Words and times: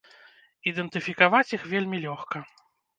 Ідэнтыфікаваць 0.71 1.45
іх 1.61 1.71
вельмі 1.77 2.05
лёгка. 2.11 2.47